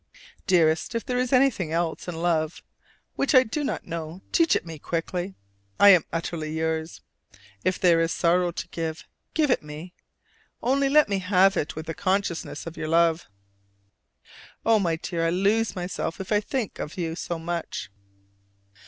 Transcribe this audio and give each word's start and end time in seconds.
Dearest, 0.47 0.95
if 0.95 1.05
there 1.05 1.19
is 1.19 1.31
anything 1.31 1.71
else 1.71 2.07
in 2.07 2.15
love 2.23 2.63
which 3.15 3.35
I 3.35 3.43
do 3.43 3.63
not 3.63 3.85
know, 3.85 4.23
teach 4.31 4.55
it 4.55 4.65
me 4.65 4.79
quickly: 4.79 5.35
I 5.79 5.89
am 5.89 6.05
utterly 6.11 6.51
yours. 6.57 7.01
If 7.63 7.79
there 7.79 8.01
is 8.01 8.11
sorrow 8.11 8.49
to 8.49 8.67
give, 8.69 9.03
give 9.35 9.51
it 9.51 9.61
me! 9.61 9.93
Only 10.63 10.89
let 10.89 11.07
me 11.07 11.19
have 11.19 11.55
with 11.55 11.77
it 11.77 11.85
the 11.85 11.93
consciousness 11.93 12.65
of 12.65 12.77
your 12.77 12.87
love. 12.87 13.27
Oh, 14.65 14.79
my 14.79 14.95
dear, 14.95 15.27
I 15.27 15.29
lose 15.29 15.75
myself 15.75 16.19
if 16.19 16.31
I 16.31 16.39
think 16.39 16.79
of 16.79 16.97
you 16.97 17.15
so 17.15 17.37
much. 17.37 17.91